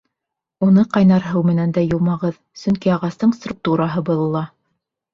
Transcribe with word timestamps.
Уны 0.67 0.85
ҡайнар 0.97 1.27
һыу 1.33 1.43
менән 1.51 1.77
дә 1.77 1.85
йыумағыҙ, 1.89 2.41
сөнки 2.65 2.97
ағастың 2.99 3.39
структураһы 3.39 4.07
боҙола. 4.13 4.47